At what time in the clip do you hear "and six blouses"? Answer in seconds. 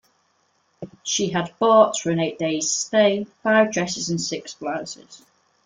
4.09-5.23